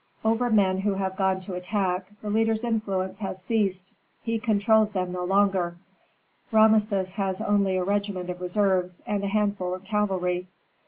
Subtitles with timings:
[0.25, 3.93] Over men who have gone to attack, the leader's influence has ceased,
[4.23, 5.77] he controls them no longer;
[6.51, 10.47] Rameses has only a regiment of reserves, and a handful of cavalry.